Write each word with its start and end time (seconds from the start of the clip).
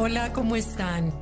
Hola, 0.00 0.32
¿cómo 0.32 0.54
están? 0.54 1.12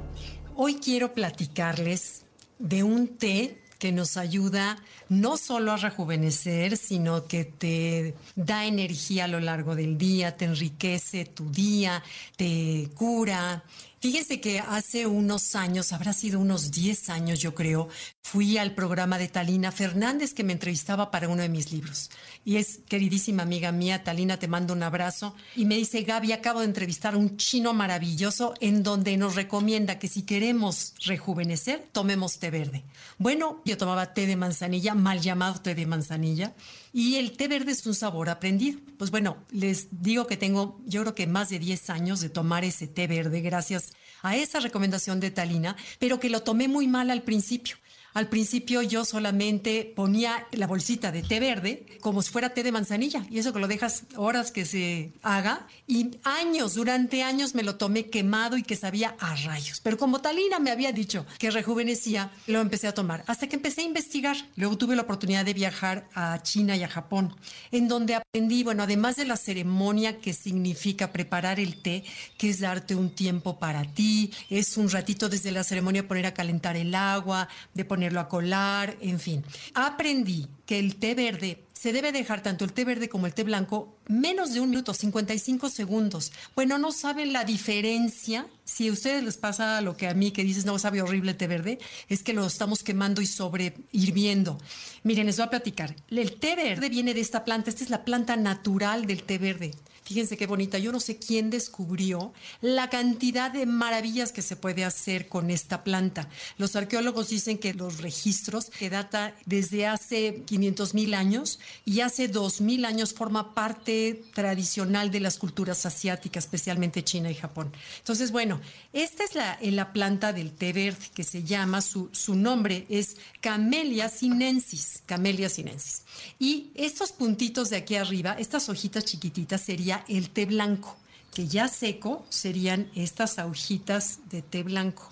Hoy 0.54 0.74
quiero 0.74 1.14
platicarles 1.14 2.26
de 2.58 2.82
un 2.82 3.16
té 3.16 3.62
que 3.78 3.90
nos 3.90 4.18
ayuda 4.18 4.76
no 5.08 5.38
solo 5.38 5.72
a 5.72 5.78
rejuvenecer, 5.78 6.76
sino 6.76 7.26
que 7.26 7.46
te 7.46 8.14
da 8.34 8.66
energía 8.66 9.24
a 9.24 9.28
lo 9.28 9.40
largo 9.40 9.76
del 9.76 9.96
día, 9.96 10.36
te 10.36 10.44
enriquece 10.44 11.24
tu 11.24 11.50
día, 11.50 12.02
te 12.36 12.90
cura. 12.94 13.64
Fíjense 14.06 14.40
que 14.40 14.60
hace 14.60 15.08
unos 15.08 15.56
años, 15.56 15.92
habrá 15.92 16.12
sido 16.12 16.38
unos 16.38 16.70
10 16.70 17.10
años 17.10 17.40
yo 17.40 17.56
creo, 17.56 17.88
fui 18.22 18.56
al 18.56 18.72
programa 18.72 19.18
de 19.18 19.26
Talina 19.26 19.72
Fernández 19.72 20.32
que 20.32 20.44
me 20.44 20.52
entrevistaba 20.52 21.10
para 21.10 21.28
uno 21.28 21.42
de 21.42 21.48
mis 21.48 21.72
libros. 21.72 22.10
Y 22.44 22.54
es 22.54 22.78
queridísima 22.88 23.42
amiga 23.42 23.72
mía, 23.72 24.04
Talina, 24.04 24.38
te 24.38 24.46
mando 24.46 24.74
un 24.74 24.84
abrazo. 24.84 25.34
Y 25.56 25.64
me 25.64 25.74
dice, 25.74 26.02
Gaby, 26.02 26.30
acabo 26.30 26.60
de 26.60 26.66
entrevistar 26.66 27.14
a 27.14 27.16
un 27.16 27.36
chino 27.36 27.74
maravilloso 27.74 28.54
en 28.60 28.84
donde 28.84 29.16
nos 29.16 29.34
recomienda 29.34 29.98
que 29.98 30.06
si 30.06 30.22
queremos 30.22 30.94
rejuvenecer, 31.04 31.88
tomemos 31.90 32.38
té 32.38 32.52
verde. 32.52 32.84
Bueno, 33.18 33.60
yo 33.64 33.76
tomaba 33.76 34.14
té 34.14 34.26
de 34.26 34.36
manzanilla, 34.36 34.94
mal 34.94 35.20
llamado 35.20 35.60
té 35.60 35.74
de 35.74 35.84
manzanilla, 35.84 36.54
y 36.92 37.16
el 37.16 37.36
té 37.36 37.48
verde 37.48 37.72
es 37.72 37.84
un 37.86 37.94
sabor 37.94 38.28
aprendido. 38.28 38.78
Pues 38.98 39.10
bueno, 39.10 39.38
les 39.50 39.88
digo 39.90 40.28
que 40.28 40.36
tengo, 40.36 40.80
yo 40.86 41.02
creo 41.02 41.14
que 41.16 41.26
más 41.26 41.48
de 41.48 41.58
10 41.58 41.90
años 41.90 42.20
de 42.20 42.28
tomar 42.28 42.64
ese 42.64 42.86
té 42.86 43.08
verde 43.08 43.40
gracias 43.40 43.95
a 44.22 44.36
esa 44.36 44.60
recomendación 44.60 45.20
de 45.20 45.30
Talina, 45.30 45.76
pero 45.98 46.18
que 46.18 46.30
lo 46.30 46.42
tomé 46.42 46.68
muy 46.68 46.86
mal 46.86 47.10
al 47.10 47.22
principio. 47.22 47.76
Al 48.16 48.28
principio 48.28 48.80
yo 48.80 49.04
solamente 49.04 49.92
ponía 49.94 50.46
la 50.52 50.66
bolsita 50.66 51.12
de 51.12 51.22
té 51.22 51.38
verde 51.38 51.84
como 52.00 52.22
si 52.22 52.32
fuera 52.32 52.54
té 52.54 52.62
de 52.62 52.72
manzanilla 52.72 53.26
y 53.28 53.38
eso 53.38 53.52
que 53.52 53.58
lo 53.58 53.68
dejas 53.68 54.04
horas 54.16 54.52
que 54.52 54.64
se 54.64 55.12
haga 55.22 55.66
y 55.86 56.12
años, 56.24 56.72
durante 56.72 57.22
años 57.22 57.54
me 57.54 57.62
lo 57.62 57.76
tomé 57.76 58.06
quemado 58.06 58.56
y 58.56 58.62
que 58.62 58.74
sabía 58.74 59.16
a 59.20 59.34
rayos. 59.34 59.80
Pero 59.80 59.98
como 59.98 60.22
Talina 60.22 60.58
me 60.60 60.70
había 60.70 60.92
dicho 60.92 61.26
que 61.38 61.50
rejuvenecía, 61.50 62.30
lo 62.46 62.62
empecé 62.62 62.88
a 62.88 62.94
tomar 62.94 63.22
hasta 63.26 63.48
que 63.48 63.56
empecé 63.56 63.82
a 63.82 63.84
investigar. 63.84 64.34
Luego 64.56 64.78
tuve 64.78 64.96
la 64.96 65.02
oportunidad 65.02 65.44
de 65.44 65.52
viajar 65.52 66.08
a 66.14 66.42
China 66.42 66.74
y 66.74 66.84
a 66.84 66.88
Japón, 66.88 67.36
en 67.70 67.86
donde 67.86 68.14
aprendí, 68.14 68.62
bueno, 68.62 68.84
además 68.84 69.16
de 69.16 69.26
la 69.26 69.36
ceremonia 69.36 70.20
que 70.20 70.32
significa 70.32 71.12
preparar 71.12 71.60
el 71.60 71.82
té, 71.82 72.02
que 72.38 72.48
es 72.48 72.60
darte 72.60 72.94
un 72.94 73.10
tiempo 73.10 73.58
para 73.58 73.84
ti, 73.84 74.32
es 74.48 74.78
un 74.78 74.88
ratito 74.88 75.28
desde 75.28 75.52
la 75.52 75.64
ceremonia 75.64 76.08
poner 76.08 76.24
a 76.24 76.32
calentar 76.32 76.78
el 76.78 76.94
agua, 76.94 77.48
de 77.74 77.84
poner 77.84 78.05
a 78.14 78.28
colar, 78.28 78.96
en 79.00 79.18
fin. 79.20 79.44
Aprendí 79.74 80.46
que 80.64 80.78
el 80.78 80.96
té 80.96 81.14
verde 81.14 81.66
se 81.72 81.92
debe 81.92 82.10
dejar 82.10 82.42
tanto 82.42 82.64
el 82.64 82.72
té 82.72 82.84
verde 82.84 83.08
como 83.08 83.26
el 83.26 83.34
té 83.34 83.44
blanco 83.44 83.98
menos 84.08 84.54
de 84.54 84.60
un 84.60 84.70
minuto, 84.70 84.94
55 84.94 85.68
segundos. 85.68 86.32
Bueno, 86.54 86.78
no 86.78 86.90
saben 86.90 87.32
la 87.32 87.44
diferencia. 87.44 88.46
Si 88.64 88.88
a 88.88 88.92
ustedes 88.92 89.22
les 89.22 89.36
pasa 89.36 89.80
lo 89.82 89.96
que 89.96 90.08
a 90.08 90.14
mí, 90.14 90.30
que 90.30 90.42
dices, 90.42 90.64
no, 90.64 90.78
sabe 90.78 91.02
horrible 91.02 91.32
el 91.32 91.36
té 91.36 91.46
verde, 91.46 91.78
es 92.08 92.22
que 92.22 92.32
lo 92.32 92.46
estamos 92.46 92.82
quemando 92.82 93.20
y 93.20 93.26
sobre 93.26 93.76
hirviendo. 93.92 94.58
Miren, 95.02 95.26
les 95.26 95.36
voy 95.36 95.46
a 95.46 95.50
platicar. 95.50 95.94
El 96.10 96.38
té 96.38 96.56
verde 96.56 96.88
viene 96.88 97.12
de 97.12 97.20
esta 97.20 97.44
planta. 97.44 97.70
Esta 97.70 97.84
es 97.84 97.90
la 97.90 98.04
planta 98.04 98.36
natural 98.36 99.06
del 99.06 99.22
té 99.22 99.38
verde. 99.38 99.72
Fíjense 100.06 100.36
qué 100.36 100.46
bonita. 100.46 100.78
Yo 100.78 100.92
no 100.92 101.00
sé 101.00 101.16
quién 101.16 101.50
descubrió 101.50 102.32
la 102.60 102.88
cantidad 102.88 103.50
de 103.50 103.66
maravillas 103.66 104.30
que 104.30 104.40
se 104.40 104.54
puede 104.54 104.84
hacer 104.84 105.26
con 105.26 105.50
esta 105.50 105.82
planta. 105.82 106.28
Los 106.58 106.76
arqueólogos 106.76 107.30
dicen 107.30 107.58
que 107.58 107.74
los 107.74 107.98
registros 107.98 108.66
que 108.66 108.88
data 108.88 109.34
desde 109.46 109.88
hace 109.88 110.44
500 110.46 110.94
mil 110.94 111.12
años 111.12 111.58
y 111.84 112.02
hace 112.02 112.28
2000 112.28 112.84
años 112.84 113.14
forma 113.14 113.52
parte 113.52 114.22
tradicional 114.32 115.10
de 115.10 115.18
las 115.18 115.38
culturas 115.38 115.84
asiáticas, 115.86 116.44
especialmente 116.44 117.02
China 117.02 117.28
y 117.28 117.34
Japón. 117.34 117.72
Entonces, 117.98 118.30
bueno, 118.30 118.60
esta 118.92 119.24
es 119.24 119.34
la, 119.34 119.58
la 119.60 119.92
planta 119.92 120.32
del 120.32 120.52
té 120.52 120.72
verde 120.72 121.06
que 121.14 121.24
se 121.24 121.42
llama, 121.42 121.82
su, 121.82 122.10
su 122.12 122.36
nombre 122.36 122.86
es 122.88 123.16
Camellia 123.40 124.08
sinensis. 124.08 125.02
Camellia 125.04 125.48
sinensis. 125.48 126.02
Y 126.38 126.70
estos 126.76 127.10
puntitos 127.10 127.70
de 127.70 127.78
aquí 127.78 127.96
arriba, 127.96 128.36
estas 128.38 128.68
hojitas 128.68 129.04
chiquititas, 129.04 129.60
sería 129.60 129.95
el 130.08 130.30
té 130.30 130.46
blanco, 130.46 130.96
que 131.34 131.46
ya 131.46 131.68
seco 131.68 132.24
serían 132.28 132.90
estas 132.94 133.38
hojitas 133.38 134.20
de 134.30 134.42
té 134.42 134.62
blanco. 134.62 135.08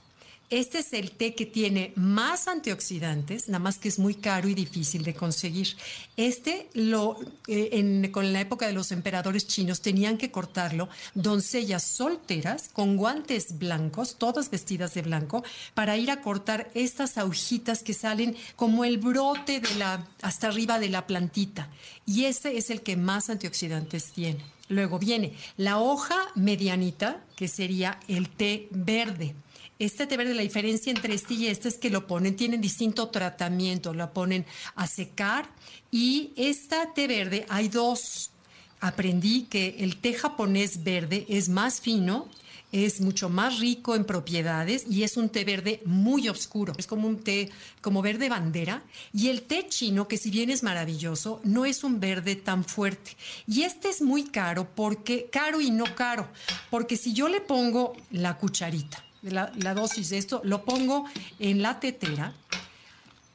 Este 0.50 0.78
es 0.78 0.92
el 0.92 1.10
té 1.10 1.34
que 1.34 1.46
tiene 1.46 1.92
más 1.96 2.48
antioxidantes, 2.48 3.48
nada 3.48 3.58
más 3.58 3.78
que 3.78 3.88
es 3.88 3.98
muy 3.98 4.14
caro 4.14 4.46
y 4.46 4.54
difícil 4.54 5.02
de 5.02 5.14
conseguir. 5.14 5.68
Este, 6.16 6.68
lo, 6.74 7.18
eh, 7.48 8.10
con 8.12 8.32
la 8.32 8.42
época 8.42 8.66
de 8.66 8.74
los 8.74 8.92
emperadores 8.92 9.46
chinos, 9.46 9.80
tenían 9.80 10.18
que 10.18 10.30
cortarlo 10.30 10.88
doncellas 11.14 11.82
solteras 11.82 12.68
con 12.72 12.96
guantes 12.96 13.58
blancos, 13.58 14.16
todas 14.16 14.50
vestidas 14.50 14.92
de 14.94 15.02
blanco, 15.02 15.42
para 15.72 15.96
ir 15.96 16.10
a 16.10 16.20
cortar 16.20 16.70
estas 16.74 17.16
agujitas 17.16 17.82
que 17.82 17.94
salen 17.94 18.36
como 18.54 18.84
el 18.84 18.98
brote 18.98 19.60
de 19.60 19.74
la, 19.76 20.06
hasta 20.20 20.48
arriba 20.48 20.78
de 20.78 20.90
la 20.90 21.06
plantita. 21.06 21.68
Y 22.04 22.26
ese 22.26 22.58
es 22.58 22.68
el 22.68 22.82
que 22.82 22.96
más 22.96 23.30
antioxidantes 23.30 24.12
tiene. 24.12 24.53
Luego 24.68 24.98
viene 24.98 25.34
la 25.56 25.78
hoja 25.78 26.16
medianita, 26.34 27.22
que 27.36 27.48
sería 27.48 28.00
el 28.08 28.30
té 28.30 28.68
verde. 28.70 29.34
Este 29.78 30.06
té 30.06 30.16
verde, 30.16 30.34
la 30.34 30.42
diferencia 30.42 30.90
entre 30.92 31.14
este 31.14 31.34
y 31.34 31.48
este 31.48 31.68
es 31.68 31.78
que 31.78 31.90
lo 31.90 32.06
ponen, 32.06 32.36
tienen 32.36 32.60
distinto 32.60 33.08
tratamiento, 33.08 33.92
lo 33.92 34.12
ponen 34.12 34.46
a 34.76 34.86
secar 34.86 35.48
y 35.90 36.32
esta 36.36 36.94
té 36.94 37.06
verde 37.06 37.44
hay 37.48 37.68
dos. 37.68 38.30
Aprendí 38.80 39.42
que 39.44 39.76
el 39.80 39.96
té 39.96 40.14
japonés 40.14 40.84
verde 40.84 41.26
es 41.28 41.48
más 41.48 41.80
fino, 41.80 42.28
es 42.74 43.00
mucho 43.00 43.28
más 43.28 43.60
rico 43.60 43.94
en 43.94 44.04
propiedades 44.04 44.84
y 44.90 45.04
es 45.04 45.16
un 45.16 45.28
té 45.28 45.44
verde 45.44 45.80
muy 45.84 46.28
oscuro. 46.28 46.72
Es 46.76 46.88
como 46.88 47.06
un 47.06 47.22
té 47.22 47.52
como 47.80 48.02
verde 48.02 48.28
bandera. 48.28 48.82
Y 49.12 49.28
el 49.28 49.42
té 49.42 49.68
chino, 49.68 50.08
que 50.08 50.18
si 50.18 50.28
bien 50.28 50.50
es 50.50 50.64
maravilloso, 50.64 51.40
no 51.44 51.66
es 51.66 51.84
un 51.84 52.00
verde 52.00 52.34
tan 52.34 52.64
fuerte. 52.64 53.12
Y 53.46 53.62
este 53.62 53.90
es 53.90 54.02
muy 54.02 54.24
caro 54.24 54.66
porque, 54.74 55.28
caro 55.30 55.60
y 55.60 55.70
no 55.70 55.84
caro, 55.94 56.26
porque 56.68 56.96
si 56.96 57.12
yo 57.12 57.28
le 57.28 57.40
pongo 57.40 57.92
la 58.10 58.38
cucharita, 58.38 59.04
la, 59.22 59.74
dosis 59.74 60.10
de 60.10 60.18
esto, 60.18 60.40
lo 60.42 60.64
pongo 60.64 61.04
en 61.38 61.62
la 61.62 61.78
tetera. 61.78 62.34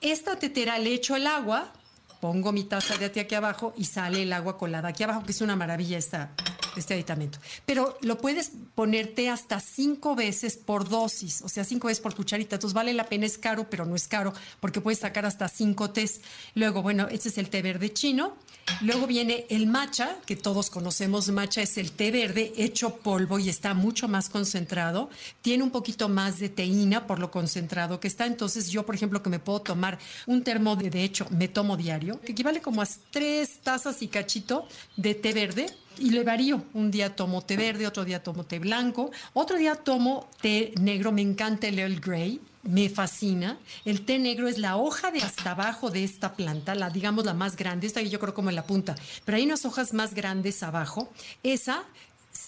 Esta 0.01 0.37
tetera 0.37 0.77
le 0.79 0.93
echo 0.93 1.15
el 1.15 1.25
agua, 1.25 1.71
pongo 2.19 2.51
mi 2.51 2.65
taza 2.65 2.97
de 2.97 3.09
té 3.09 3.21
aquí 3.21 3.35
abajo 3.35 3.73
y 3.77 3.85
sale 3.85 4.23
el 4.23 4.33
agua 4.33 4.57
colada 4.57 4.89
aquí 4.89 5.03
abajo, 5.03 5.23
que 5.23 5.31
es 5.31 5.39
una 5.39 5.55
maravilla 5.55 5.97
esta, 5.97 6.33
este 6.79 6.93
aditamento. 6.93 7.39
Pero 7.65 7.97
lo 8.01 8.17
puedes 8.17 8.51
ponerte 8.75 9.29
hasta 9.29 9.59
cinco 9.59 10.15
veces 10.15 10.57
por 10.57 10.87
dosis, 10.87 11.41
o 11.41 11.49
sea, 11.49 11.63
cinco 11.63 11.87
veces 11.87 12.01
por 12.01 12.15
cucharita. 12.15 12.55
Entonces 12.55 12.73
vale 12.73 12.93
la 12.93 13.05
pena, 13.05 13.25
es 13.25 13.37
caro, 13.37 13.69
pero 13.69 13.85
no 13.85 13.95
es 13.95 14.07
caro, 14.07 14.33
porque 14.59 14.81
puedes 14.81 14.99
sacar 14.99 15.25
hasta 15.25 15.47
cinco 15.47 15.91
tés. 15.91 16.21
Luego, 16.55 16.81
bueno, 16.81 17.07
este 17.09 17.29
es 17.29 17.37
el 17.37 17.49
té 17.49 17.61
verde 17.61 17.93
chino. 17.93 18.35
Luego 18.81 19.07
viene 19.07 19.45
el 19.49 19.67
matcha, 19.67 20.17
que 20.25 20.35
todos 20.35 20.69
conocemos. 20.69 21.29
Matcha 21.29 21.61
es 21.61 21.77
el 21.77 21.91
té 21.91 22.11
verde 22.11 22.53
hecho 22.55 22.97
polvo 22.97 23.39
y 23.39 23.49
está 23.49 23.73
mucho 23.73 24.07
más 24.07 24.29
concentrado. 24.29 25.09
Tiene 25.41 25.63
un 25.63 25.71
poquito 25.71 26.07
más 26.07 26.39
de 26.39 26.49
teína 26.49 27.07
por 27.07 27.19
lo 27.19 27.31
concentrado 27.31 27.99
que 27.99 28.07
está. 28.07 28.25
Entonces 28.25 28.69
yo, 28.69 28.85
por 28.85 28.95
ejemplo, 28.95 29.23
que 29.23 29.29
me 29.29 29.39
puedo 29.39 29.61
tomar 29.61 29.97
un 30.27 30.43
termo 30.43 30.75
de, 30.75 30.89
de 30.89 31.03
hecho, 31.03 31.27
me 31.31 31.47
tomo 31.47 31.77
diario, 31.77 32.19
que 32.21 32.31
equivale 32.31 32.61
como 32.61 32.81
a 32.81 32.87
tres 33.11 33.59
tazas 33.59 34.01
y 34.01 34.07
cachito 34.07 34.67
de 34.95 35.15
té 35.15 35.33
verde 35.33 35.65
y 35.99 36.11
le 36.11 36.23
varío. 36.23 36.63
Un 36.73 36.91
día 36.91 37.15
tomo 37.15 37.41
té 37.41 37.57
verde, 37.57 37.87
otro 37.87 38.05
día 38.05 38.23
tomo 38.23 38.45
té 38.45 38.59
blanco, 38.59 39.11
otro 39.33 39.57
día 39.57 39.75
tomo 39.75 40.29
té 40.41 40.73
negro. 40.79 41.11
Me 41.11 41.21
encanta 41.21 41.67
el 41.67 41.79
Earl 41.79 41.99
Grey 41.99 42.39
me 42.63 42.89
fascina. 42.89 43.57
El 43.85 44.05
té 44.05 44.19
negro 44.19 44.47
es 44.47 44.57
la 44.57 44.77
hoja 44.77 45.11
de 45.11 45.21
hasta 45.21 45.51
abajo 45.51 45.89
de 45.89 46.03
esta 46.03 46.33
planta, 46.33 46.75
la 46.75 46.89
digamos 46.89 47.25
la 47.25 47.33
más 47.33 47.55
grande, 47.55 47.87
esta 47.87 48.01
yo 48.01 48.19
creo 48.19 48.33
como 48.33 48.49
en 48.49 48.55
la 48.55 48.63
punta, 48.63 48.95
pero 49.25 49.37
hay 49.37 49.45
unas 49.45 49.65
hojas 49.65 49.93
más 49.93 50.13
grandes 50.13 50.61
abajo. 50.63 51.11
Esa 51.43 51.83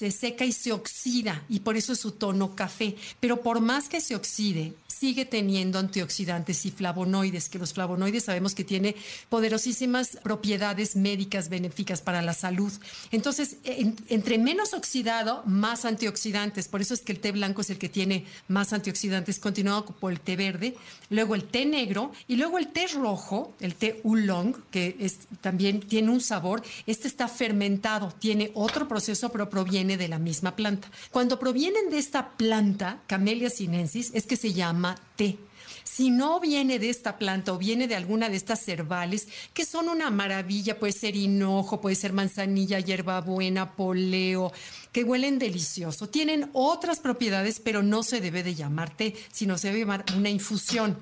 se 0.01 0.09
seca 0.09 0.45
y 0.45 0.51
se 0.51 0.71
oxida 0.71 1.43
y 1.47 1.59
por 1.59 1.77
eso 1.77 1.93
es 1.93 1.99
su 1.99 2.13
tono 2.13 2.55
café. 2.55 2.95
Pero 3.19 3.43
por 3.43 3.59
más 3.61 3.87
que 3.87 4.01
se 4.01 4.15
oxide, 4.15 4.73
sigue 4.87 5.25
teniendo 5.25 5.79
antioxidantes 5.79 6.63
y 6.65 6.69
flavonoides, 6.69 7.49
que 7.49 7.57
los 7.57 7.73
flavonoides 7.73 8.25
sabemos 8.25 8.53
que 8.53 8.63
tiene 8.63 8.95
poderosísimas 9.29 10.19
propiedades 10.21 10.95
médicas 10.95 11.49
benéficas 11.49 12.01
para 12.01 12.21
la 12.21 12.35
salud. 12.35 12.71
Entonces, 13.11 13.57
entre 13.63 14.37
menos 14.37 14.73
oxidado, 14.75 15.41
más 15.45 15.85
antioxidantes. 15.85 16.67
Por 16.67 16.81
eso 16.81 16.93
es 16.93 17.01
que 17.01 17.13
el 17.13 17.19
té 17.19 17.31
blanco 17.31 17.61
es 17.61 17.71
el 17.71 17.79
que 17.79 17.89
tiene 17.89 18.25
más 18.47 18.73
antioxidantes, 18.73 19.39
continuado 19.39 19.85
por 19.85 20.11
el 20.11 20.19
té 20.19 20.35
verde, 20.35 20.75
luego 21.09 21.33
el 21.33 21.45
té 21.45 21.65
negro 21.65 22.11
y 22.27 22.35
luego 22.35 22.59
el 22.59 22.67
té 22.67 22.85
rojo, 22.87 23.55
el 23.59 23.73
té 23.73 24.01
oolong, 24.03 24.55
que 24.69 25.11
también 25.41 25.79
tiene 25.79 26.11
un 26.11 26.21
sabor. 26.21 26.61
Este 26.85 27.07
está 27.07 27.27
fermentado, 27.27 28.13
tiene 28.19 28.51
otro 28.53 28.87
proceso, 28.87 29.31
pero 29.31 29.49
proviene 29.49 29.90
de 29.97 30.07
la 30.07 30.19
misma 30.19 30.55
planta. 30.55 30.89
Cuando 31.11 31.39
provienen 31.39 31.89
de 31.89 31.97
esta 31.97 32.29
planta, 32.29 33.01
Camellia 33.07 33.49
sinensis, 33.49 34.11
es 34.13 34.25
que 34.25 34.37
se 34.37 34.53
llama 34.53 34.95
té. 35.15 35.37
Si 35.83 36.09
no 36.09 36.39
viene 36.39 36.79
de 36.79 36.89
esta 36.89 37.17
planta 37.17 37.53
o 37.53 37.57
viene 37.57 37.87
de 37.87 37.95
alguna 37.95 38.29
de 38.29 38.37
estas 38.37 38.67
herbales, 38.67 39.27
que 39.53 39.65
son 39.65 39.89
una 39.89 40.09
maravilla, 40.09 40.79
puede 40.79 40.93
ser 40.93 41.15
hinojo, 41.15 41.81
puede 41.81 41.95
ser 41.95 42.13
manzanilla, 42.13 42.79
hierbabuena, 42.79 43.75
poleo, 43.75 44.53
que 44.91 45.03
huelen 45.03 45.39
delicioso. 45.39 46.07
Tienen 46.07 46.49
otras 46.53 46.99
propiedades, 46.99 47.59
pero 47.59 47.83
no 47.83 48.03
se 48.03 48.21
debe 48.21 48.43
de 48.43 48.55
llamar 48.55 48.95
té, 48.95 49.15
sino 49.31 49.57
se 49.57 49.67
debe 49.67 49.81
llamar 49.81 50.05
una 50.15 50.29
infusión. 50.29 50.97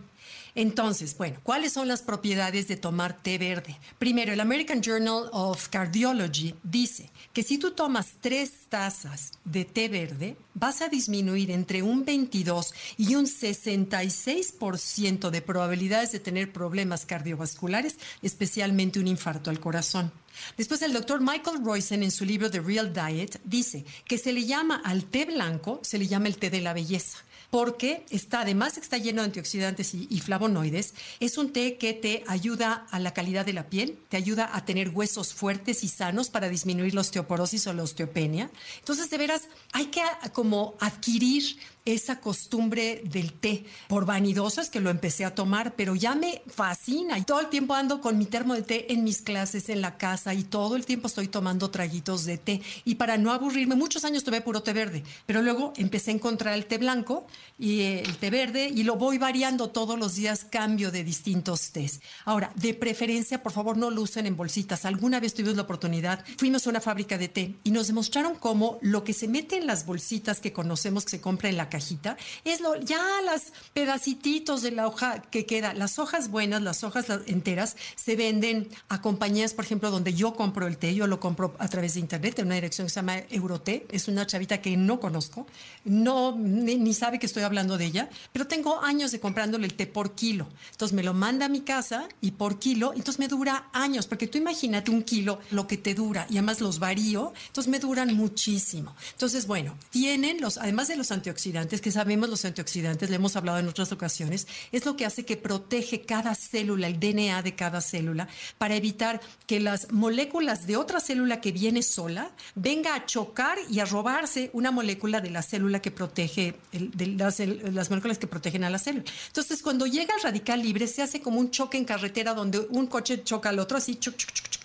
Entonces, 0.56 1.16
bueno, 1.18 1.40
¿cuáles 1.44 1.74
son 1.74 1.88
las 1.88 2.02
propiedades 2.02 2.68
de 2.68 2.76
tomar 2.76 3.22
té 3.22 3.38
verde? 3.38 3.78
Primero, 3.98 4.34
el 4.34 4.40
American 4.40 4.82
Journal 4.82 5.30
of 5.32 5.70
Cardiology 5.70 6.56
dice 6.64 7.10
que 7.34 7.44
si 7.44 7.58
tú 7.58 7.72
tomas 7.72 8.16
tres 8.22 8.52
tazas 8.70 9.32
de 9.46 9.66
té 9.66 9.90
verde, 9.90 10.36
vas 10.54 10.82
a 10.82 10.90
disminuir 10.90 11.52
entre 11.52 11.84
un 11.84 12.04
22 12.04 12.74
y 12.98 13.16
un 13.16 13.26
66% 13.26 15.30
de 15.30 15.42
probabilidades 15.42 16.12
de 16.12 16.20
tener 16.20 16.52
problemas 16.52 17.06
cardiovasculares, 17.06 17.98
especialmente 18.22 19.00
un 19.00 19.08
infarto 19.08 19.50
al 19.50 19.60
corazón. 19.60 20.12
Después 20.58 20.82
el 20.82 20.94
doctor 20.94 21.22
Michael 21.22 21.64
Roysen 21.64 22.04
en 22.04 22.12
su 22.12 22.26
libro 22.26 22.50
The 22.50 22.62
Real 22.62 22.94
Diet 22.94 23.42
dice 23.44 23.86
que 24.06 24.18
se 24.18 24.32
le 24.32 24.46
llama 24.46 24.82
al 24.84 25.06
té 25.06 25.26
blanco, 25.26 25.80
se 25.84 25.98
le 25.98 26.08
llama 26.08 26.28
el 26.28 26.38
té 26.38 26.50
de 26.50 26.62
la 26.62 26.74
belleza 26.74 27.20
porque 27.50 28.06
está, 28.10 28.42
además 28.42 28.78
está 28.78 28.98
lleno 28.98 29.22
de 29.22 29.28
antioxidantes 29.28 29.94
y, 29.94 30.20
flavonoides, 30.20 30.94
es 31.20 31.38
un 31.38 31.52
té 31.52 31.78
que 31.78 31.94
te 31.94 32.24
ayuda 32.28 32.88
a 32.92 33.00
la 33.00 33.14
calidad 33.14 33.46
de 33.46 33.54
la 33.54 33.70
piel, 33.70 33.98
te 34.10 34.18
ayuda 34.18 34.50
a 34.54 34.66
tener 34.66 34.90
huesos 34.90 35.34
fuertes 35.34 35.84
y 35.84 35.88
sanos 35.88 36.30
para 36.30 36.50
disminuir 36.50 36.94
la 36.94 37.02
osteoporosis 37.02 37.68
o 37.68 37.74
la 37.74 37.84
osteopenia. 37.84 38.52
Entonces, 38.80 39.10
de 39.10 39.18
veras, 39.18 39.50
hay 39.72 39.88
que 39.88 40.02
como 40.34 40.76
adquirir 40.80 41.58
esa 41.86 42.20
costumbre 42.20 43.02
del 43.06 43.34
té. 43.34 43.66
Por 43.88 44.06
vanidosas 44.06 44.70
que 44.70 44.80
lo 44.80 44.90
empecé 44.90 45.26
a 45.26 45.36
tomar, 45.36 45.76
pero 45.76 45.96
ya 45.96 46.16
me 46.16 46.42
fascina 46.48 47.18
y 47.18 47.24
todo 47.24 47.40
el 47.40 47.48
tiempo 47.48 47.74
ando 47.74 48.02
con 48.02 48.18
mi 48.18 48.26
termo 48.26 48.54
de 48.54 48.62
té 48.62 48.94
en 48.94 49.04
mis 49.04 49.22
clases, 49.22 49.70
en 49.70 49.82
la 49.82 49.98
casa 49.98 50.34
y 50.34 50.44
todo 50.44 50.76
el 50.76 50.86
tiempo 50.86 51.08
estoy 51.08 51.28
tomando 51.28 51.70
traguitos 51.70 52.26
de 52.26 52.38
té. 52.38 52.62
Y 52.86 52.96
para 52.96 53.18
no 53.18 53.32
aburrirme, 53.32 53.76
muchos 53.76 54.06
años 54.06 54.24
tuve 54.24 54.42
puro 54.42 54.64
té 54.64 54.74
verde, 54.74 55.04
pero 55.26 55.42
luego 55.42 55.74
empecé 55.78 56.12
a 56.12 56.16
encontrar 56.16 56.54
el 56.54 56.66
té 56.66 56.78
blanco 56.78 57.26
y 57.58 57.82
el 57.82 58.18
té 58.18 58.30
verde 58.30 58.70
y 58.74 58.84
lo 58.84 58.96
voy 58.96 59.18
variando 59.18 59.70
todos 59.70 59.98
los 59.98 60.16
días, 60.16 60.46
cambio 60.50 60.92
de 60.92 61.04
distintos 61.04 61.72
tés. 61.72 62.02
Ahora, 62.26 62.52
de 62.56 62.74
preferencia, 62.74 63.42
por 63.44 63.52
favor, 63.52 63.78
no 63.78 63.90
lo 63.90 64.02
usen 64.02 64.26
en 64.26 64.38
bolsitas. 64.38 64.86
Alguna 64.86 65.20
vez 65.20 65.34
tuvimos 65.34 65.56
la 65.56 65.64
oportunidad, 65.64 66.24
fuimos 66.38 66.66
a 66.66 66.70
una 66.70 66.82
fábrica 66.82 67.18
de 67.18 67.28
té 67.28 67.56
y 67.64 67.72
nos 67.72 67.88
demostraron 67.88 68.36
cómo 68.36 68.78
lo 68.82 69.04
que 69.04 69.14
se 69.14 69.28
mete 69.28 69.58
en 69.58 69.68
las 69.68 69.86
bolsitas 69.86 70.40
que 70.40 70.54
conocemos 70.54 71.06
que 71.06 71.12
se 71.12 71.22
compra 71.22 71.50
en 71.50 71.58
la 71.58 71.70
cajita 71.80 72.18
es 72.44 72.60
lo, 72.60 72.76
ya 72.76 73.02
las 73.26 73.54
pedacititos 73.74 74.62
de 74.62 74.72
la 74.72 74.86
hoja 74.86 75.22
que 75.22 75.46
queda. 75.46 75.74
Las 75.74 75.98
hojas 75.98 76.30
buenas, 76.30 76.62
las 76.62 76.84
hojas 76.84 77.06
enteras, 77.26 77.78
se 77.96 78.16
venden 78.16 78.68
a 78.90 79.02
compañías, 79.02 79.54
por 79.54 79.64
ejemplo, 79.64 79.92
donde 79.92 80.14
yo 80.14 80.34
compro 80.34 80.68
el 80.68 80.78
té, 80.78 80.94
yo 80.94 81.08
lo 81.08 81.20
compro 81.20 81.56
a 81.58 81.68
través 81.70 81.94
de 81.94 82.02
internet 82.02 82.38
en 82.40 82.48
una 82.48 82.56
dirección 82.56 82.88
que 82.88 82.90
se 82.90 82.96
llama 82.98 83.20
Euroté. 83.30 83.86
Es 83.90 84.08
una 84.10 84.28
chavita 84.28 84.62
que 84.62 84.76
no 84.76 85.00
conozco, 85.00 85.48
no 85.86 86.36
ni, 86.38 86.76
ni 86.76 86.94
sabe 86.94 87.18
que 87.18 87.26
estoy 87.26 87.44
hablando 87.44 87.78
de 87.78 87.86
ella, 87.86 88.10
pero 88.34 88.46
tengo 88.46 88.82
años 88.82 89.12
de 89.12 89.20
comprándole 89.20 89.66
el 89.66 89.74
té 89.74 89.88
por 89.88 90.16
kilo. 90.16 90.48
Entonces 90.72 90.94
me 90.94 91.04
lo 91.04 91.14
manda 91.14 91.46
a 91.46 91.50
mi 91.50 91.62
casa 91.62 92.10
y 92.20 92.32
por 92.32 92.60
kilo, 92.60 92.92
entonces 92.94 93.20
me 93.20 93.28
dura 93.30 93.70
años, 93.72 94.06
porque 94.06 94.28
tú 94.28 94.38
imagínate 94.38 94.92
un 94.92 95.04
kilo 95.04 95.40
lo 95.52 95.66
que 95.66 95.78
te 95.78 95.94
dura 95.94 96.28
y 96.30 96.34
además 96.34 96.60
los 96.60 96.80
varío, 96.80 97.34
entonces 97.48 97.72
me 97.72 97.80
duran 97.80 98.14
muchísimo. 98.16 98.96
Entonces, 99.14 99.48
bueno, 99.48 99.78
tienen 99.90 100.42
los, 100.42 100.58
además 100.58 100.90
de 100.90 100.96
los 100.96 101.12
antioxidantes, 101.12 101.59
que 101.68 101.92
sabemos 101.92 102.30
los 102.30 102.46
antioxidantes, 102.46 103.10
le 103.10 103.16
hemos 103.16 103.36
hablado 103.36 103.60
en 103.60 103.68
otras 103.68 103.92
ocasiones, 103.92 104.48
es 104.72 104.86
lo 104.86 104.96
que 104.96 105.06
hace 105.06 105.26
que 105.26 105.38
protege 105.38 106.02
cada 106.02 106.36
célula, 106.36 106.88
el 106.88 107.00
DNA 107.00 107.42
de 107.42 107.56
cada 107.56 107.82
célula, 107.82 108.28
para 108.58 108.76
evitar 108.76 109.22
que 109.48 109.60
las 109.60 109.92
moléculas 109.92 110.68
de 110.68 110.78
otra 110.78 111.00
célula 111.00 111.42
que 111.42 111.52
viene 111.52 111.82
sola 111.82 112.32
venga 112.56 112.96
a 112.96 113.06
chocar 113.06 113.58
y 113.70 113.80
a 113.80 113.86
robarse 113.86 114.50
una 114.54 114.72
molécula 114.72 115.22
de 115.22 115.30
la 115.30 115.42
célula 115.42 115.82
que 115.82 115.92
protege 115.92 116.56
las 116.72 117.40
las 117.40 117.90
moléculas 117.90 118.18
que 118.18 118.28
protegen 118.28 118.64
a 118.64 118.70
la 118.70 118.80
célula. 118.80 119.06
Entonces, 119.28 119.62
cuando 119.62 119.86
llega 119.86 120.16
el 120.16 120.22
radical 120.22 120.62
libre, 120.62 120.88
se 120.88 121.02
hace 121.02 121.22
como 121.22 121.40
un 121.40 121.52
choque 121.52 121.78
en 121.78 121.86
carretera 121.86 122.34
donde 122.34 122.60
un 122.60 122.88
coche 122.88 123.24
choca 123.24 123.50
al 123.50 123.60
otro, 123.60 123.78
así, 123.78 123.96
choc, 123.96 124.16
choc, 124.16 124.32
choc, 124.32 124.59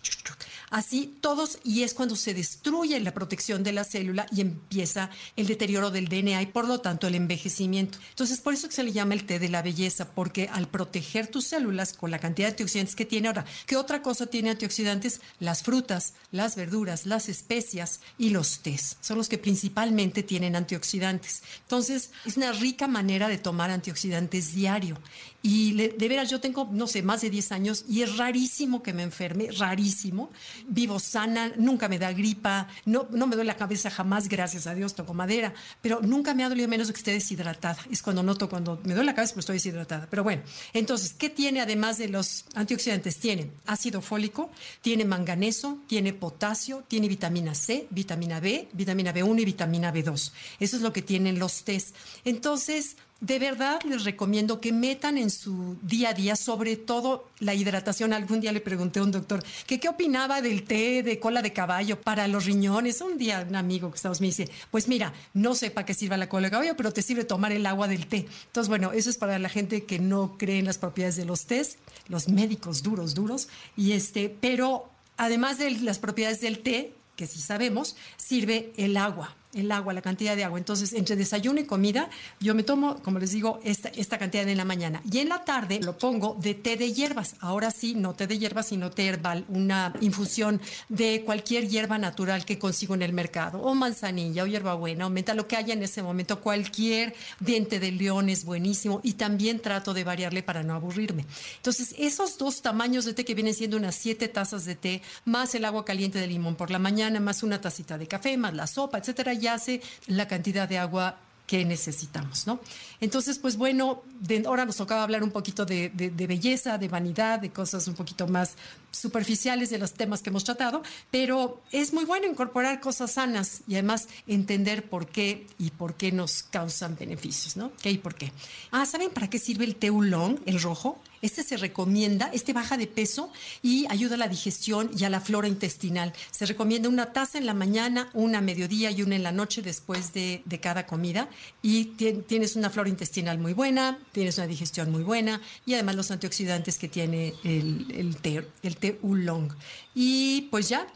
Así 0.74 1.14
todos, 1.20 1.60
y 1.62 1.84
es 1.84 1.94
cuando 1.94 2.16
se 2.16 2.34
destruye 2.34 2.98
la 2.98 3.14
protección 3.14 3.62
de 3.62 3.72
la 3.72 3.84
célula 3.84 4.26
y 4.32 4.40
empieza 4.40 5.08
el 5.36 5.46
deterioro 5.46 5.92
del 5.92 6.08
DNA 6.08 6.42
y 6.42 6.46
por 6.46 6.66
lo 6.66 6.80
tanto 6.80 7.06
el 7.06 7.14
envejecimiento. 7.14 7.96
Entonces, 8.10 8.40
por 8.40 8.54
eso 8.54 8.66
que 8.66 8.74
se 8.74 8.82
le 8.82 8.90
llama 8.90 9.14
el 9.14 9.24
té 9.24 9.38
de 9.38 9.48
la 9.48 9.62
belleza, 9.62 10.10
porque 10.10 10.48
al 10.52 10.66
proteger 10.66 11.28
tus 11.28 11.44
células 11.44 11.92
con 11.92 12.10
la 12.10 12.18
cantidad 12.18 12.48
de 12.48 12.54
antioxidantes 12.54 12.96
que 12.96 13.04
tiene 13.04 13.28
ahora, 13.28 13.44
¿qué 13.66 13.76
otra 13.76 14.02
cosa 14.02 14.26
tiene 14.26 14.50
antioxidantes? 14.50 15.20
Las 15.38 15.62
frutas, 15.62 16.14
las 16.32 16.56
verduras, 16.56 17.06
las 17.06 17.28
especias 17.28 18.00
y 18.18 18.30
los 18.30 18.58
tés. 18.58 18.96
Son 19.00 19.16
los 19.16 19.28
que 19.28 19.38
principalmente 19.38 20.24
tienen 20.24 20.56
antioxidantes. 20.56 21.44
Entonces, 21.62 22.10
es 22.26 22.36
una 22.36 22.50
rica 22.50 22.88
manera 22.88 23.28
de 23.28 23.38
tomar 23.38 23.70
antioxidantes 23.70 24.56
diario. 24.56 24.98
Y 25.40 25.74
de 25.74 26.08
veras, 26.08 26.30
yo 26.30 26.40
tengo, 26.40 26.68
no 26.72 26.86
sé, 26.86 27.02
más 27.02 27.20
de 27.20 27.28
10 27.28 27.52
años 27.52 27.84
y 27.86 28.00
es 28.00 28.16
rarísimo 28.16 28.82
que 28.82 28.94
me 28.94 29.02
enferme, 29.02 29.50
rarísimo. 29.52 30.30
Vivo 30.66 30.98
sana, 30.98 31.52
nunca 31.56 31.88
me 31.88 31.98
da 31.98 32.12
gripa, 32.12 32.68
no, 32.86 33.06
no 33.10 33.26
me 33.26 33.36
duele 33.36 33.48
la 33.48 33.56
cabeza 33.56 33.90
jamás, 33.90 34.28
gracias 34.28 34.66
a 34.66 34.74
Dios, 34.74 34.94
toco 34.94 35.14
madera, 35.14 35.52
pero 35.82 36.00
nunca 36.00 36.34
me 36.34 36.44
ha 36.44 36.48
dolido 36.48 36.68
menos 36.68 36.90
que 36.90 36.96
esté 36.96 37.12
deshidratada. 37.12 37.78
Es 37.90 38.02
cuando 38.02 38.22
noto, 38.22 38.48
cuando 38.48 38.80
me 38.84 38.94
duele 38.94 39.06
la 39.06 39.14
cabeza, 39.14 39.34
pues 39.34 39.44
estoy 39.44 39.56
deshidratada. 39.56 40.06
Pero 40.08 40.24
bueno, 40.24 40.42
entonces, 40.72 41.12
¿qué 41.12 41.30
tiene 41.30 41.60
además 41.60 41.98
de 41.98 42.08
los 42.08 42.46
antioxidantes? 42.54 43.18
Tiene 43.18 43.50
ácido 43.66 44.00
fólico, 44.00 44.50
tiene 44.80 45.04
manganeso, 45.04 45.78
tiene 45.86 46.12
potasio, 46.12 46.84
tiene 46.88 47.08
vitamina 47.08 47.54
C, 47.54 47.86
vitamina 47.90 48.40
B, 48.40 48.68
vitamina 48.72 49.12
B1 49.12 49.40
y 49.40 49.44
vitamina 49.44 49.92
B2. 49.92 50.32
Eso 50.60 50.76
es 50.76 50.82
lo 50.82 50.92
que 50.92 51.02
tienen 51.02 51.38
los 51.38 51.64
test. 51.64 51.94
Entonces, 52.24 52.96
de 53.20 53.38
verdad 53.38 53.80
les 53.88 54.04
recomiendo 54.04 54.60
que 54.60 54.72
metan 54.72 55.16
en 55.16 55.30
su 55.30 55.78
día 55.82 56.10
a 56.10 56.14
día, 56.14 56.36
sobre 56.36 56.76
todo 56.76 57.28
la 57.38 57.54
hidratación. 57.54 58.12
Algún 58.12 58.40
día 58.40 58.52
le 58.52 58.60
pregunté 58.60 59.00
a 59.00 59.02
un 59.02 59.12
doctor 59.12 59.42
que 59.66 59.80
qué 59.80 59.88
opinaba 59.88 60.42
del 60.42 60.64
té 60.64 61.02
de 61.02 61.18
cola 61.18 61.40
de 61.40 61.52
caballo 61.52 62.00
para 62.00 62.28
los 62.28 62.44
riñones. 62.44 63.00
Un 63.00 63.16
día 63.16 63.46
un 63.48 63.56
amigo 63.56 63.90
que 63.90 63.96
estamos 63.96 64.20
me 64.20 64.26
dice, 64.26 64.50
pues 64.70 64.88
mira, 64.88 65.12
no 65.32 65.54
sé 65.54 65.70
para 65.70 65.86
qué 65.86 65.94
sirva 65.94 66.16
la 66.16 66.28
cola 66.28 66.48
de 66.48 66.50
caballo, 66.50 66.76
pero 66.76 66.92
te 66.92 67.02
sirve 67.02 67.24
tomar 67.24 67.52
el 67.52 67.64
agua 67.66 67.88
del 67.88 68.06
té. 68.06 68.26
Entonces, 68.46 68.68
bueno, 68.68 68.92
eso 68.92 69.08
es 69.08 69.16
para 69.16 69.38
la 69.38 69.48
gente 69.48 69.84
que 69.84 69.98
no 69.98 70.36
cree 70.36 70.58
en 70.58 70.66
las 70.66 70.78
propiedades 70.78 71.16
de 71.16 71.24
los 71.24 71.46
tés, 71.46 71.78
los 72.08 72.28
médicos 72.28 72.82
duros, 72.82 73.14
duros. 73.14 73.48
Y 73.76 73.92
este, 73.92 74.28
pero 74.28 74.90
además 75.16 75.58
de 75.58 75.70
las 75.70 75.98
propiedades 75.98 76.40
del 76.40 76.58
té, 76.58 76.92
que 77.16 77.26
sí 77.26 77.40
sabemos, 77.40 77.96
sirve 78.16 78.72
el 78.76 78.96
agua 78.96 79.36
el 79.54 79.70
agua, 79.72 79.92
la 79.92 80.02
cantidad 80.02 80.36
de 80.36 80.44
agua. 80.44 80.58
Entonces, 80.58 80.92
entre 80.92 81.16
desayuno 81.16 81.60
y 81.60 81.64
comida, 81.64 82.08
yo 82.40 82.54
me 82.54 82.62
tomo, 82.62 83.02
como 83.02 83.18
les 83.18 83.32
digo, 83.32 83.60
esta, 83.64 83.88
esta 83.90 84.18
cantidad 84.18 84.48
en 84.48 84.56
la 84.56 84.64
mañana. 84.64 85.02
Y 85.10 85.18
en 85.18 85.28
la 85.28 85.44
tarde 85.44 85.80
lo 85.80 85.98
pongo 85.98 86.36
de 86.40 86.54
té 86.54 86.76
de 86.76 86.92
hierbas. 86.92 87.36
Ahora 87.40 87.70
sí, 87.70 87.94
no 87.94 88.14
té 88.14 88.26
de 88.26 88.38
hierbas, 88.38 88.68
sino 88.68 88.90
té 88.90 89.06
herbal, 89.06 89.44
una 89.48 89.92
infusión 90.00 90.60
de 90.88 91.22
cualquier 91.24 91.68
hierba 91.68 91.98
natural 91.98 92.44
que 92.44 92.58
consigo 92.58 92.94
en 92.94 93.02
el 93.02 93.12
mercado, 93.12 93.60
o 93.60 93.74
manzanilla, 93.74 94.44
o 94.44 94.46
hierbabuena, 94.46 95.06
o 95.06 95.10
menta, 95.10 95.34
lo 95.34 95.46
que 95.46 95.56
haya 95.56 95.74
en 95.74 95.82
ese 95.82 96.02
momento. 96.02 96.40
Cualquier 96.40 97.14
diente 97.40 97.80
de 97.80 97.92
león 97.92 98.28
es 98.28 98.44
buenísimo 98.44 99.00
y 99.02 99.14
también 99.14 99.60
trato 99.60 99.94
de 99.94 100.04
variarle 100.04 100.42
para 100.42 100.62
no 100.62 100.74
aburrirme. 100.74 101.26
Entonces, 101.56 101.94
esos 101.98 102.38
dos 102.38 102.62
tamaños 102.62 103.04
de 103.04 103.14
té 103.14 103.24
que 103.24 103.34
vienen 103.34 103.54
siendo 103.54 103.76
unas 103.76 103.94
siete 103.94 104.28
tazas 104.28 104.64
de 104.64 104.74
té, 104.74 105.02
más 105.24 105.54
el 105.54 105.64
agua 105.64 105.84
caliente 105.84 106.18
de 106.18 106.26
limón 106.26 106.56
por 106.56 106.70
la 106.70 106.78
mañana, 106.78 107.20
más 107.20 107.42
una 107.42 107.60
tacita 107.60 107.98
de 107.98 108.06
café, 108.06 108.36
más 108.36 108.54
la 108.54 108.66
sopa, 108.66 108.98
etcétera, 108.98 109.32
hace 109.48 109.82
la 110.06 110.28
cantidad 110.28 110.68
de 110.68 110.78
agua 110.78 111.18
que 111.46 111.64
necesitamos, 111.64 112.46
¿no? 112.46 112.58
Entonces, 113.00 113.38
pues 113.38 113.56
bueno, 113.56 114.02
ahora 114.46 114.64
nos 114.64 114.76
tocaba 114.76 115.02
hablar 115.02 115.22
un 115.22 115.30
poquito 115.30 115.66
de, 115.66 115.90
belleza, 115.94 116.78
de 116.78 116.88
vanidad, 116.88 117.38
de 117.38 117.50
cosas 117.50 117.86
un 117.86 117.94
poquito 117.94 118.26
más 118.26 118.54
superficiales 118.90 119.68
de 119.68 119.78
los 119.78 119.92
temas 119.92 120.22
que 120.22 120.30
hemos 120.30 120.44
tratado, 120.44 120.82
pero 121.10 121.60
es 121.70 121.92
muy 121.92 122.06
bueno 122.06 122.26
incorporar 122.26 122.80
cosas 122.80 123.12
sanas 123.12 123.60
y 123.68 123.74
además 123.74 124.08
entender 124.26 124.88
por 124.88 125.06
qué 125.06 125.46
y 125.58 125.70
por 125.70 125.96
qué 125.96 126.12
nos 126.12 126.44
causan 126.44 126.96
beneficios, 126.96 127.56
¿no? 127.56 127.72
¿Qué 127.82 127.90
y 127.90 127.98
por 127.98 128.14
qué? 128.14 128.32
Ah, 128.70 128.86
¿saben 128.86 129.10
para 129.10 129.28
qué 129.28 129.38
sirve 129.38 129.66
el 129.66 129.76
té 129.76 129.90
oolong, 129.90 130.38
el 130.46 130.62
rojo? 130.62 130.98
Este 131.24 131.42
se 131.42 131.56
recomienda, 131.56 132.28
este 132.34 132.52
baja 132.52 132.76
de 132.76 132.86
peso 132.86 133.32
y 133.62 133.86
ayuda 133.88 134.16
a 134.16 134.18
la 134.18 134.28
digestión 134.28 134.90
y 134.94 135.04
a 135.04 135.08
la 135.08 135.22
flora 135.22 135.48
intestinal. 135.48 136.12
Se 136.30 136.44
recomienda 136.44 136.90
una 136.90 137.14
taza 137.14 137.38
en 137.38 137.46
la 137.46 137.54
mañana, 137.54 138.10
una 138.12 138.38
a 138.38 138.40
mediodía 138.42 138.90
y 138.90 139.00
una 139.00 139.16
en 139.16 139.22
la 139.22 139.32
noche 139.32 139.62
después 139.62 140.12
de, 140.12 140.42
cada 140.60 140.86
comida. 140.86 141.30
Y 141.62 141.86
tienes 142.26 142.56
una 142.56 142.68
flora 142.68 142.90
intestinal 142.90 143.38
muy 143.38 143.54
buena, 143.54 143.98
tienes 144.12 144.36
una 144.36 144.46
digestión 144.46 144.92
muy 144.92 145.02
buena 145.02 145.40
y 145.64 145.72
además 145.72 145.96
los 145.96 146.10
antioxidantes 146.10 146.78
que 146.78 146.88
tiene 146.88 147.32
el, 147.42 147.86
el 147.94 148.16
té, 148.16 148.46
el 148.62 148.76
té 148.76 148.98
oolong. 149.02 149.50
Y 149.94 150.42
pues 150.50 150.68
ya, 150.68 150.86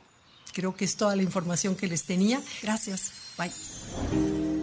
creo 0.53 0.77
que 0.77 0.85
es 0.85 0.95
toda 0.97 1.17
la 1.17 1.23
información 1.23 1.75
que 1.75 1.87
les 1.87 2.05
tenía. 2.05 2.43
Gracias. 2.63 3.13
Bye. 3.39 4.58